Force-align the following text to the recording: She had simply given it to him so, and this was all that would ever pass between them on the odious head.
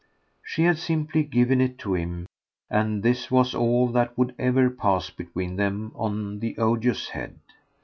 She 0.43 0.63
had 0.63 0.79
simply 0.79 1.21
given 1.21 1.61
it 1.61 1.77
to 1.85 1.93
him 1.93 2.23
so, 2.71 2.75
and 2.79 3.03
this 3.03 3.29
was 3.29 3.53
all 3.53 3.87
that 3.89 4.17
would 4.17 4.33
ever 4.39 4.71
pass 4.71 5.11
between 5.11 5.57
them 5.57 5.91
on 5.93 6.39
the 6.39 6.57
odious 6.57 7.09
head. 7.09 7.35